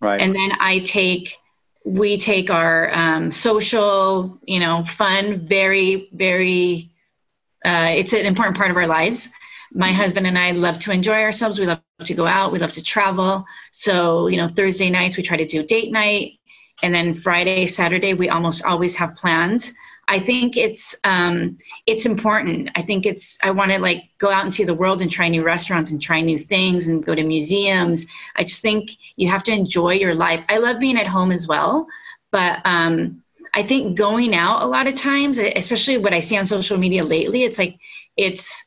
[0.00, 0.20] Right.
[0.20, 1.36] And then I take
[1.84, 6.90] we take our um, social you know fun very very
[7.64, 9.28] uh, it's an important part of our lives
[9.72, 11.58] my husband and I love to enjoy ourselves.
[11.58, 12.52] We love to go out.
[12.52, 13.44] We love to travel.
[13.72, 16.38] So, you know, Thursday nights we try to do date night.
[16.82, 19.72] And then Friday, Saturday, we almost always have plans.
[20.08, 22.70] I think it's um, it's important.
[22.76, 25.28] I think it's I want to like go out and see the world and try
[25.28, 28.06] new restaurants and try new things and go to museums.
[28.36, 30.44] I just think you have to enjoy your life.
[30.48, 31.88] I love being at home as well,
[32.30, 36.46] but um, I think going out a lot of times, especially what I see on
[36.46, 37.78] social media lately, it's like
[38.16, 38.64] it's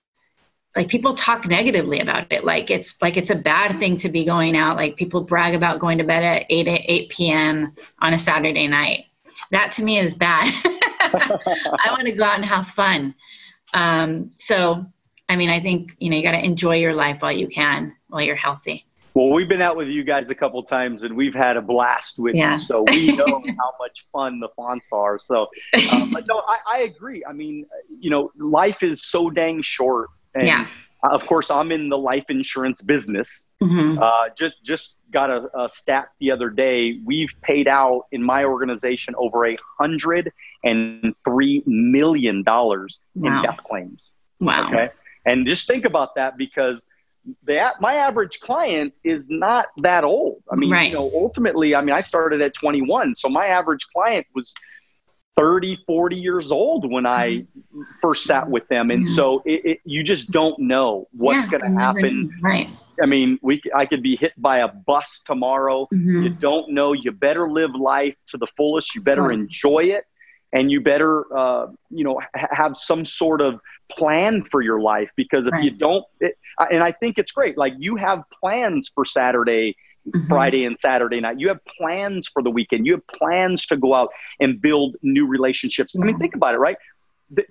[0.75, 4.23] like people talk negatively about it like it's like it's a bad thing to be
[4.23, 8.19] going out like people brag about going to bed at 8 8 p.m on a
[8.19, 9.06] saturday night
[9.52, 10.47] that to me is bad
[10.99, 13.13] i want to go out and have fun
[13.73, 14.85] um, so
[15.29, 17.95] i mean i think you know you got to enjoy your life while you can
[18.07, 21.33] while you're healthy well we've been out with you guys a couple times and we've
[21.33, 22.53] had a blast with yeah.
[22.53, 23.25] you so we know
[23.59, 25.47] how much fun the fonts are so
[25.91, 27.65] um, but no I, I agree i mean
[27.99, 30.67] you know life is so dang short and yeah.
[31.03, 33.45] Of course, I'm in the life insurance business.
[33.62, 34.02] Mm-hmm.
[34.02, 36.98] Uh, just just got a, a, stat the other day.
[37.04, 40.32] We've paid out in my organization over a hundred
[40.63, 43.38] and three million dollars wow.
[43.38, 44.12] in death claims.
[44.39, 44.67] Wow.
[44.67, 44.89] Okay,
[45.26, 46.86] and just think about that because
[47.43, 50.41] the my average client is not that old.
[50.50, 50.89] I mean, right.
[50.89, 54.54] you know, ultimately, I mean, I started at 21, so my average client was
[55.38, 57.82] 30, 40 years old when I mm-hmm.
[58.02, 61.74] first sat with them, and so it, it, you just don't know what's yeah, going
[61.74, 62.38] to happen.
[62.41, 62.69] Right.
[63.01, 65.88] I mean, we I could be hit by a bus tomorrow.
[65.93, 66.23] Mm-hmm.
[66.23, 66.93] You don't know.
[66.93, 68.95] You better live life to the fullest.
[68.95, 69.39] You better right.
[69.39, 70.05] enjoy it,
[70.53, 73.59] and you better uh, you know ha- have some sort of
[73.89, 75.63] plan for your life because if right.
[75.63, 76.38] you don't, it,
[76.71, 77.57] and I think it's great.
[77.57, 79.75] Like you have plans for Saturday.
[80.07, 80.27] Mm-hmm.
[80.27, 81.39] Friday and Saturday night.
[81.39, 82.85] You have plans for the weekend.
[82.85, 84.09] You have plans to go out
[84.39, 85.93] and build new relationships.
[86.01, 86.77] I mean, think about it, right?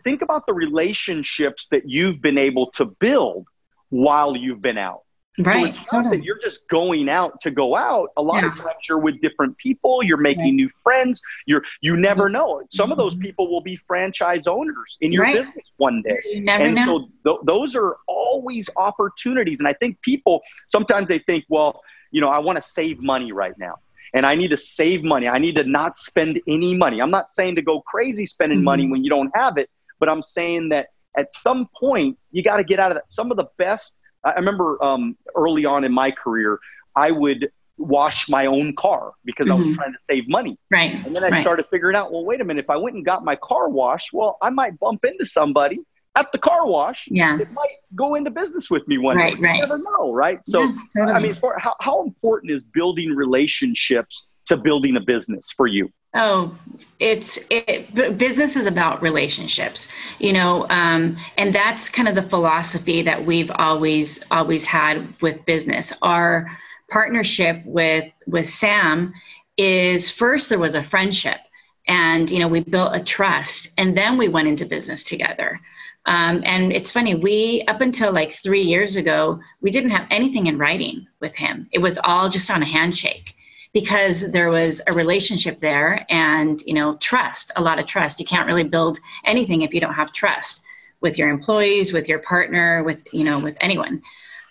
[0.04, 3.46] think about the relationships that you've been able to build
[3.90, 5.02] while you've been out.
[5.38, 5.72] Right.
[5.74, 6.18] So it's not totally.
[6.18, 8.10] that you're just going out to go out.
[8.16, 8.50] A lot yeah.
[8.50, 10.54] of times you're with different people, you're making right.
[10.54, 11.20] new friends.
[11.46, 12.32] You're you never mm-hmm.
[12.32, 12.62] know.
[12.70, 13.22] Some of those mm-hmm.
[13.22, 15.36] people will be franchise owners in your right.
[15.36, 16.18] business one day.
[16.26, 16.84] You never and know.
[16.84, 19.60] so th- those are always opportunities.
[19.60, 23.32] And I think people sometimes they think, well, you know, I want to save money
[23.32, 23.76] right now.
[24.14, 25.28] And I need to save money.
[25.28, 27.00] I need to not spend any money.
[27.00, 28.64] I'm not saying to go crazy spending mm-hmm.
[28.64, 29.68] money when you don't have it,
[30.00, 33.12] but I'm saying that at some point you got to get out of that.
[33.12, 36.58] Some of the best I remember um, early on in my career,
[36.96, 39.56] I would wash my own car because mm-hmm.
[39.56, 39.76] I was mm-hmm.
[39.76, 40.58] trying to save money.
[40.70, 40.94] Right.
[41.06, 41.40] And then I right.
[41.40, 44.12] started figuring out, well, wait a minute, if I went and got my car washed,
[44.12, 45.80] well, I might bump into somebody
[46.16, 47.06] at the car wash.
[47.08, 47.38] Yeah.
[47.38, 49.40] It might go into business with me one right, day.
[49.40, 49.54] Right.
[49.56, 50.40] You never know, right?
[50.44, 51.16] So, yeah, totally.
[51.16, 55.68] I mean, as far, how, how important is building relationships to building a business for
[55.68, 55.88] you?
[56.14, 56.56] Oh,
[56.98, 63.02] it's it, business is about relationships, you know, um, and that's kind of the philosophy
[63.02, 65.92] that we've always always had with business.
[66.00, 66.46] Our
[66.90, 69.12] partnership with with Sam
[69.58, 71.38] is first there was a friendship,
[71.86, 75.60] and you know we built a trust, and then we went into business together.
[76.06, 80.46] Um, and it's funny, we up until like three years ago, we didn't have anything
[80.46, 81.68] in writing with him.
[81.70, 83.34] It was all just on a handshake
[83.72, 88.20] because there was a relationship there and you know trust a lot of trust.
[88.20, 90.60] You can't really build anything if you don't have trust
[91.00, 94.02] with your employees with your partner with you know with anyone.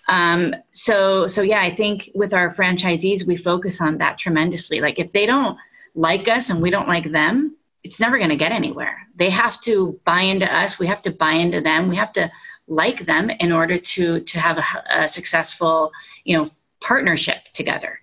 [0.08, 4.80] Um, so so yeah i think with our franchisees we focus on that tremendously.
[4.80, 5.58] Like if they don't
[5.94, 9.06] like us and we don't like them it's never going to get anywhere.
[9.14, 10.78] They have to buy into us.
[10.78, 11.88] We have to buy into them.
[11.88, 12.30] We have to
[12.66, 15.92] like them in order to to have a, a successful
[16.24, 16.50] you know
[16.80, 17.98] partnership together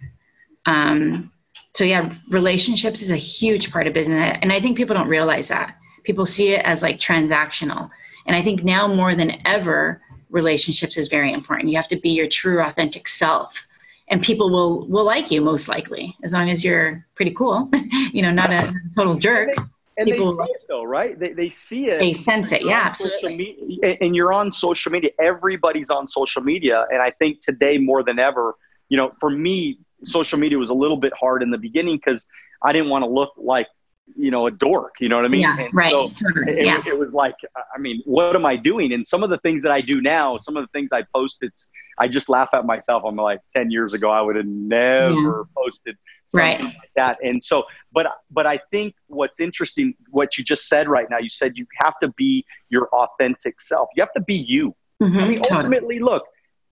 [0.66, 1.32] um,
[1.74, 5.50] so yeah, relationships is a huge part of business, and I think people don't realize
[5.50, 5.76] that.
[6.04, 7.90] People see it as like transactional,
[8.26, 11.70] and I think now more than ever, relationships is very important.
[11.70, 13.68] You have to be your true, authentic self,
[14.08, 17.70] and people will will like you most likely as long as you're pretty cool.
[18.14, 19.50] you know, not a total jerk.
[19.98, 21.18] And people, they see it though, right?
[21.18, 22.00] They, they see it.
[22.00, 23.38] They sense it, yeah, absolutely.
[23.38, 25.12] Media, and you're on social media.
[25.20, 28.56] Everybody's on social media, and I think today more than ever,
[28.90, 32.26] you know, for me, social media was a little bit hard in the beginning because
[32.64, 33.68] I didn't want to look like
[34.16, 36.60] you know a dork you know what i mean yeah and right so totally.
[36.60, 36.82] it, yeah.
[36.86, 37.36] it, was like
[37.76, 40.38] i mean what am i doing and some of the things that i do now
[40.38, 43.72] some of the things i post it's i just laugh at myself i'm like 10
[43.72, 45.42] years ago i would have never yeah.
[45.58, 46.64] posted something right.
[46.64, 51.10] like that and so but but i think what's interesting what you just said right
[51.10, 54.76] now you said you have to be your authentic self you have to be you
[55.02, 55.58] mm-hmm, i mean totally.
[55.58, 56.24] ultimately look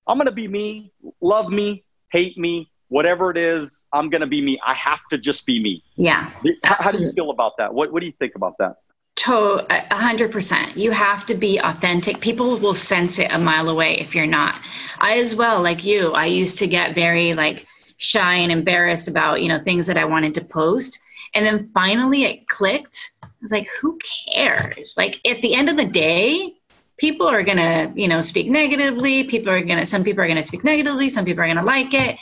[0.08, 4.28] i'm going to be me love me hate me whatever it is, I'm going to
[4.28, 4.60] be me.
[4.66, 5.84] I have to just be me.
[5.96, 6.30] Yeah.
[6.64, 7.74] How, how, do you feel about that?
[7.74, 8.76] What, what do you think about that?
[9.16, 10.78] To a hundred percent.
[10.78, 12.20] You have to be authentic.
[12.20, 14.60] People will sense it a mile away if you're not.
[15.00, 17.66] I as well, like you, I used to get very like
[17.98, 21.00] shy and embarrassed about, you know, things that I wanted to post.
[21.34, 23.12] And then finally it clicked.
[23.24, 24.94] I was like, who cares?
[24.98, 26.54] Like at the end of the day,
[26.98, 29.24] people are gonna, you know, speak negatively.
[29.24, 32.20] People are gonna some people are gonna speak negatively, some people are gonna like it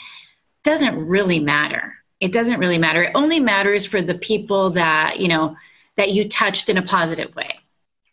[0.64, 1.94] doesn't really matter.
[2.20, 3.02] It doesn't really matter.
[3.02, 5.56] It only matters for the people that, you know,
[5.96, 7.58] that you touched in a positive way.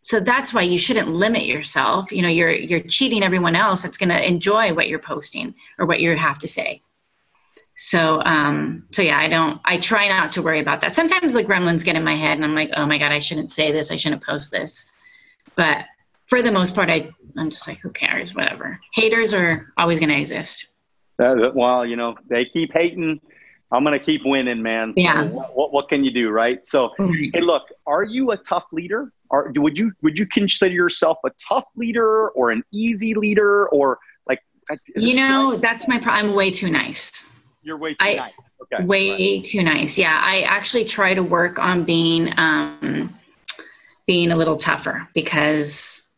[0.01, 2.11] So that's why you shouldn't limit yourself.
[2.11, 5.85] You know, you're you're cheating everyone else that's going to enjoy what you're posting or
[5.85, 6.81] what you have to say.
[7.75, 10.95] So um so yeah, I don't I try not to worry about that.
[10.95, 13.51] Sometimes the gremlins get in my head and I'm like, "Oh my god, I shouldn't
[13.51, 13.91] say this.
[13.91, 14.85] I shouldn't post this."
[15.55, 15.85] But
[16.27, 18.79] for the most part, I I'm just like, who cares, whatever.
[18.93, 20.67] Haters are always going to exist.
[21.19, 23.19] Well, you know, they keep hating.
[23.71, 24.93] I'm going to keep winning, man.
[24.95, 25.25] So yeah.
[25.25, 26.65] What, what, what, can you do, right?
[26.65, 27.29] So, mm-hmm.
[27.33, 29.11] hey, look, are you a tough leader?
[29.29, 33.99] Or would you would you consider yourself a tough leader or an easy leader or
[34.27, 34.39] like?
[34.95, 36.31] You know, that's my problem.
[36.31, 37.23] I'm way too nice.
[37.61, 38.33] You're way too I, nice.
[38.63, 38.83] Okay.
[38.85, 39.43] Way right.
[39.43, 39.99] too nice.
[39.99, 43.15] Yeah, I actually try to work on being um,
[44.07, 46.08] being a little tougher because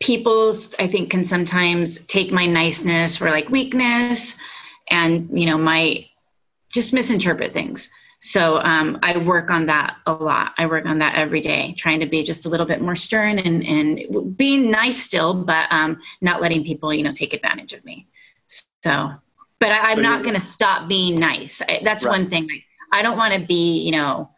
[0.00, 4.36] people, I think, can sometimes take my niceness for like weakness
[4.90, 6.06] and, you know, might
[6.72, 7.90] just misinterpret things.
[8.18, 10.52] So um, I work on that a lot.
[10.58, 13.38] I work on that every day, trying to be just a little bit more stern
[13.38, 17.84] and, and being nice still, but um, not letting people, you know, take advantage of
[17.84, 18.06] me.
[18.46, 19.10] So,
[19.60, 21.60] but I, am not going to stop being nice.
[21.62, 22.18] I, that's right.
[22.18, 22.48] one thing.
[22.92, 24.30] I don't want to be, you know,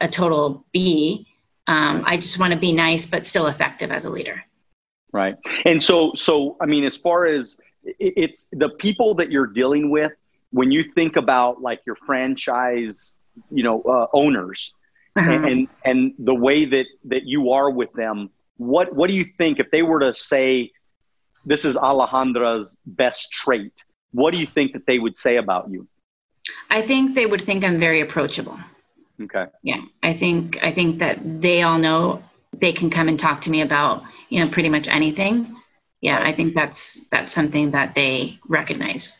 [0.00, 1.26] a total B.
[1.66, 4.44] Um, I just want to be nice, but still effective as a leader.
[5.12, 5.36] Right.
[5.64, 7.58] And so, so I mean, as far as
[7.98, 10.12] it's the people that you're dealing with,
[10.50, 13.16] when you think about like your franchise,
[13.50, 14.72] you know, uh, owners,
[15.16, 15.30] uh-huh.
[15.30, 19.58] and and the way that that you are with them, what what do you think
[19.58, 20.70] if they were to say,
[21.44, 23.72] this is Alejandra's best trait?
[24.12, 25.86] What do you think that they would say about you?
[26.68, 28.58] I think they would think I'm very approachable.
[29.22, 29.46] Okay.
[29.62, 32.22] Yeah, I think I think that they all know
[32.60, 35.56] they can come and talk to me about you know pretty much anything.
[36.00, 39.16] Yeah, I think that's that's something that they recognize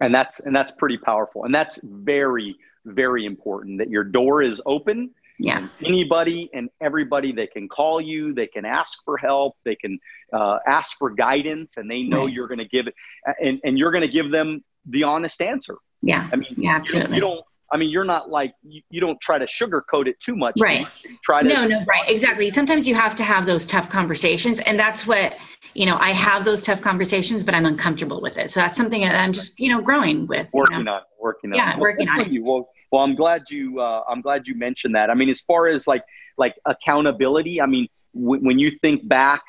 [0.00, 4.60] and that's and that's pretty powerful and that's very very important that your door is
[4.66, 9.76] open yeah anybody and everybody they can call you they can ask for help they
[9.76, 9.98] can
[10.32, 12.32] uh, ask for guidance and they know right.
[12.32, 12.94] you're going to give it
[13.40, 17.14] and, and you're going to give them the honest answer yeah i mean yeah absolutely.
[17.14, 20.34] you don't I mean, you're not like you, you don't try to sugarcoat it too
[20.34, 20.54] much.
[20.58, 20.86] Right.
[21.22, 22.08] try to No, no, right.
[22.08, 22.50] Exactly.
[22.50, 25.36] Sometimes you have to have those tough conversations and that's what,
[25.74, 28.50] you know, I have those tough conversations, but I'm uncomfortable with it.
[28.50, 30.52] So that's something that I'm just, you know, growing with.
[30.52, 30.94] Working you know?
[30.94, 31.58] on, working on.
[31.58, 32.42] Yeah, well, working on it.
[32.42, 35.10] Well, well, I'm glad you, uh, I'm glad you mentioned that.
[35.10, 36.02] I mean, as far as like,
[36.36, 39.42] like accountability, I mean, w- when you think back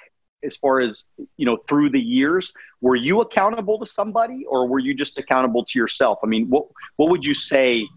[0.44, 1.04] as far as
[1.38, 5.64] you know through the years were you accountable to somebody or were you just accountable
[5.64, 7.88] to yourself i mean what what would you say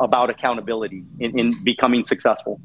[0.00, 2.60] about accountability in, in becoming successful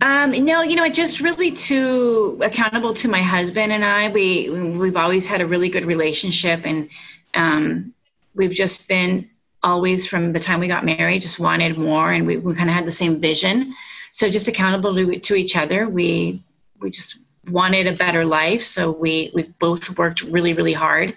[0.00, 4.10] um, no, you know, just really too accountable to my husband and I.
[4.10, 6.88] We we've always had a really good relationship, and
[7.34, 7.92] um,
[8.34, 9.28] we've just been
[9.62, 12.76] always from the time we got married, just wanted more, and we, we kind of
[12.76, 13.74] had the same vision.
[14.12, 15.88] So just accountable to, to each other.
[15.88, 16.44] We
[16.80, 17.18] we just
[17.50, 18.62] wanted a better life.
[18.62, 21.14] So we we've both worked really really hard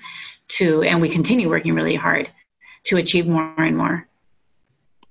[0.50, 2.32] to, and we continue working really hard
[2.86, 4.08] to achieve more and more.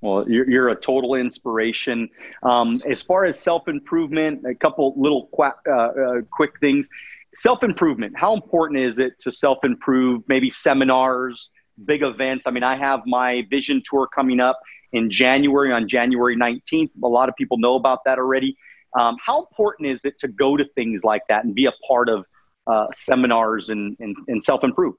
[0.00, 2.08] Well, you're, you're a total inspiration.
[2.42, 6.88] Um, as far as self improvement, a couple little qu- uh, uh, quick things.
[7.34, 8.14] Self improvement.
[8.16, 10.22] How important is it to self improve?
[10.26, 11.50] Maybe seminars,
[11.84, 12.46] big events.
[12.46, 14.58] I mean, I have my vision tour coming up
[14.92, 16.90] in January on January 19th.
[17.02, 18.56] A lot of people know about that already.
[18.98, 22.08] Um, how important is it to go to things like that and be a part
[22.08, 22.24] of
[22.66, 24.94] uh, seminars and, and, and self improve?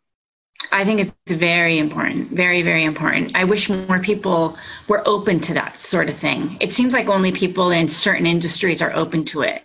[0.71, 3.35] I think it's very important, very, very important.
[3.35, 6.57] I wish more people were open to that sort of thing.
[6.59, 9.63] It seems like only people in certain industries are open to it.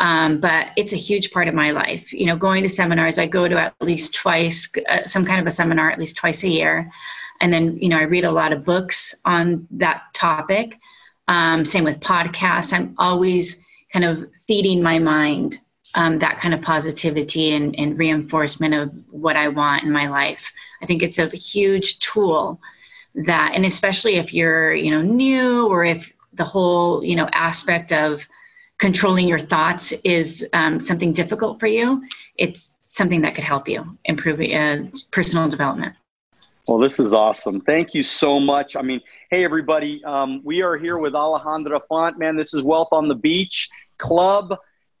[0.00, 2.12] Um, but it's a huge part of my life.
[2.12, 5.46] You know, going to seminars, I go to at least twice, uh, some kind of
[5.46, 6.90] a seminar at least twice a year.
[7.40, 10.78] And then, you know, I read a lot of books on that topic.
[11.28, 12.72] Um, same with podcasts.
[12.72, 15.58] I'm always kind of feeding my mind
[15.94, 20.52] um, that kind of positivity and, and reinforcement of what I want in my life.
[20.82, 22.60] I think it's a huge tool
[23.14, 27.92] that, and especially if you're, you know, new or if the whole, you know, aspect
[27.92, 28.24] of
[28.78, 32.02] controlling your thoughts is um, something difficult for you,
[32.36, 34.78] it's something that could help you improve uh,
[35.10, 35.94] personal development.
[36.66, 37.60] Well, this is awesome.
[37.60, 38.76] Thank you so much.
[38.76, 39.00] I mean,
[39.30, 42.18] hey, everybody, um, we are here with Alejandra Font.
[42.18, 44.56] Man, this is Wealth on the Beach Club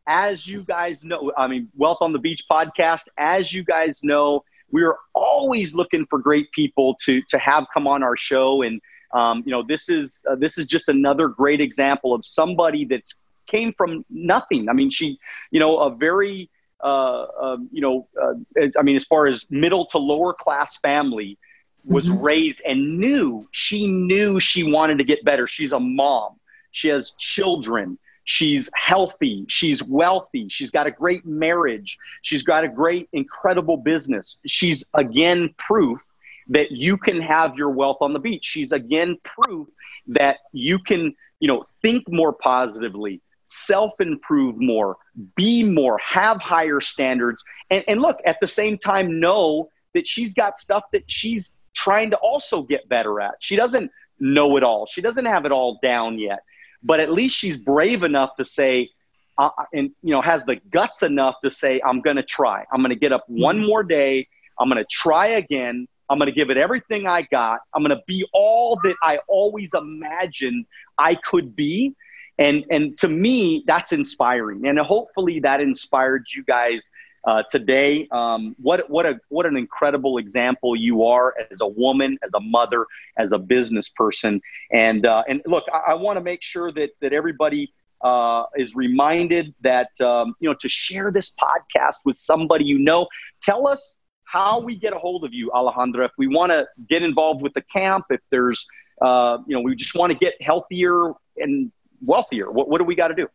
[0.06, 4.44] as you guys know, I mean, Wealth on the Beach podcast, as you guys know,
[4.72, 8.62] we are always looking for great people to, to have come on our show.
[8.62, 8.80] And,
[9.12, 13.02] um, you know, this is, uh, this is just another great example of somebody that
[13.46, 14.68] came from nothing.
[14.68, 15.18] I mean, she,
[15.50, 16.48] you know, a very,
[16.82, 18.34] uh, um, you know, uh,
[18.78, 21.38] I mean, as far as middle to lower class family,
[21.84, 22.22] was mm-hmm.
[22.22, 25.46] raised and knew she knew she wanted to get better.
[25.46, 26.38] She's a mom.
[26.70, 27.98] She has children.
[28.24, 29.44] She's healthy.
[29.48, 30.48] She's wealthy.
[30.48, 31.98] She's got a great marriage.
[32.22, 34.38] She's got a great, incredible business.
[34.46, 36.00] She's again proof
[36.48, 38.44] that you can have your wealth on the beach.
[38.44, 39.68] She's again proof
[40.08, 44.96] that you can, you know, think more positively, self improve more,
[45.36, 47.42] be more, have higher standards.
[47.70, 52.10] And, and look, at the same time, know that she's got stuff that she's trying
[52.10, 53.34] to also get better at.
[53.40, 56.44] She doesn't know it all, she doesn't have it all down yet
[56.82, 58.90] but at least she's brave enough to say,
[59.38, 62.64] uh, and you know, has the guts enough to say, I'm going to try.
[62.72, 63.66] I'm going to get up one mm-hmm.
[63.66, 64.28] more day.
[64.58, 65.88] I'm going to try again.
[66.10, 67.60] I'm going to give it everything I got.
[67.74, 70.66] I'm going to be all that I always imagined
[70.98, 71.94] I could be.
[72.38, 74.66] And, and to me, that's inspiring.
[74.66, 76.82] And hopefully that inspired you guys
[77.24, 78.08] uh, today.
[78.10, 82.40] Um, what, what, a, what an incredible example you are as a woman, as a
[82.40, 84.40] mother, as a business person.
[84.72, 88.74] And, uh, and look, I, I want to make sure that, that everybody uh, is
[88.74, 93.06] reminded that, um, you know, to share this podcast with somebody you know.
[93.40, 96.06] Tell us how we get a hold of you, Alejandra.
[96.06, 98.66] If we want to get involved with the camp, if there's,
[99.00, 101.70] uh, you know, we just want to get healthier and
[102.04, 103.28] wealthier, what, what do we got to do?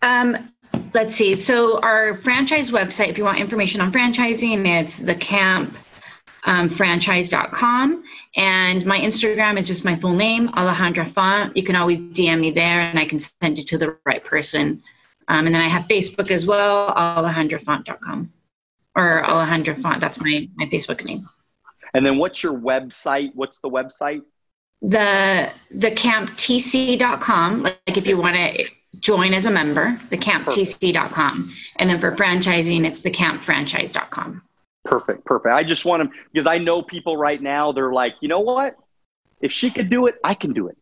[0.00, 0.52] Um,
[0.94, 1.34] let's see.
[1.36, 5.76] So our franchise website, if you want information on franchising, it's the camp
[6.44, 8.04] um, franchise.com.
[8.36, 11.56] And my Instagram is just my full name, Alejandra Font.
[11.56, 14.82] You can always DM me there and I can send you to the right person.
[15.28, 18.32] Um, and then I have Facebook as well, alejandrafont.com
[18.96, 20.00] or Alejandra Font.
[20.00, 21.28] That's my, my Facebook name.
[21.94, 23.30] And then what's your website?
[23.34, 24.22] What's the website?
[24.80, 27.62] The the camptc.com.
[27.62, 28.64] Like if you want to
[29.02, 31.52] join as a member, the camptc.com.
[31.76, 34.42] And then for franchising, it's the campfranchise.com.
[34.84, 35.54] Perfect, perfect.
[35.54, 37.72] I just want to because I know people right now.
[37.72, 38.76] They're like, you know what?
[39.40, 40.76] If she could do it, I can do it.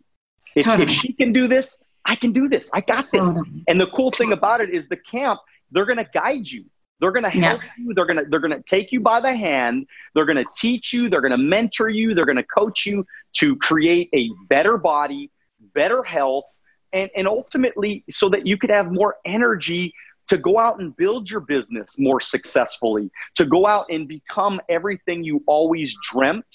[0.55, 0.85] If, totally.
[0.85, 2.71] if she can do this, I can do this.
[2.73, 3.27] I got this.
[3.27, 3.65] Totally.
[3.69, 5.41] And the cool thing about it is the camp.
[5.71, 6.65] They're going to guide you.
[6.99, 7.69] They're going to help yeah.
[7.79, 7.95] you.
[7.95, 9.87] They're going to they're going to take you by the hand.
[10.15, 11.09] They're going to teach you.
[11.09, 12.15] They're going to mentor you.
[12.15, 15.31] They're going to coach you to create a better body,
[15.75, 16.45] better health,
[16.93, 19.93] and and ultimately so that you could have more energy
[20.29, 25.25] to go out and build your business more successfully, to go out and become everything
[25.25, 26.47] you always dreamt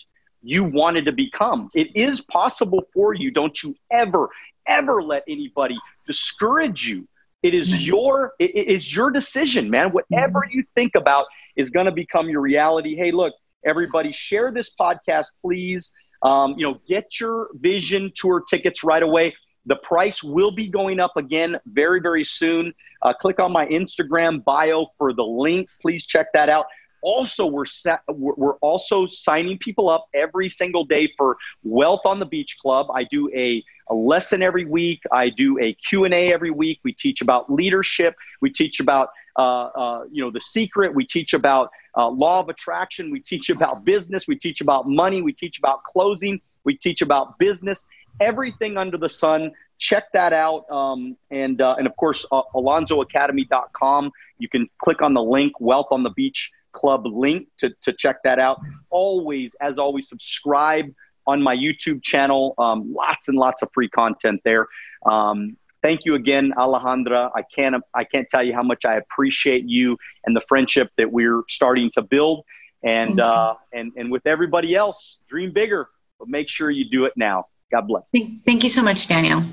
[0.45, 1.69] you wanted to become.
[1.73, 3.31] It is possible for you.
[3.31, 4.29] Don't you ever,
[4.67, 5.75] ever let anybody
[6.05, 7.07] discourage you.
[7.41, 7.83] It is mm-hmm.
[7.83, 9.89] your it is your decision, man.
[9.89, 10.59] Whatever mm-hmm.
[10.59, 11.25] you think about
[11.55, 12.95] is going to become your reality.
[12.95, 13.33] Hey, look,
[13.65, 15.91] everybody, share this podcast, please.
[16.21, 19.35] Um, you know, get your vision tour tickets right away.
[19.65, 22.73] The price will be going up again very, very soon.
[23.01, 25.69] Uh, click on my Instagram bio for the link.
[25.81, 26.65] Please check that out.
[27.01, 27.65] Also, we're
[28.07, 32.87] we're also signing people up every single day for Wealth on the Beach Club.
[32.91, 35.01] I do a, a lesson every week.
[35.11, 36.79] I do a Q&A every week.
[36.83, 38.15] We teach about leadership.
[38.41, 40.95] We teach about uh, uh, you know the secret.
[40.95, 43.11] We teach about uh, law of attraction.
[43.11, 44.27] We teach about business.
[44.27, 45.21] We teach about money.
[45.21, 46.41] We teach about closing.
[46.63, 47.85] We teach about business
[48.19, 49.51] everything under the sun.
[49.77, 50.69] Check that out.
[50.71, 54.11] Um, and, uh, and of course, uh, alonzoacademy.com.
[54.37, 58.17] You can click on the link, Wealth on the Beach Club link to, to check
[58.23, 58.59] that out.
[58.89, 60.93] Always, as always, subscribe
[61.27, 62.53] on my YouTube channel.
[62.57, 64.67] Um, lots and lots of free content there.
[65.05, 67.31] Um, thank you again, Alejandra.
[67.35, 71.11] I can't I can't tell you how much I appreciate you and the friendship that
[71.11, 72.43] we're starting to build.
[72.83, 75.87] And uh, and and with everybody else, dream bigger,
[76.19, 77.45] but make sure you do it now.
[77.71, 78.03] God bless.
[78.45, 79.43] Thank you so much, Daniel.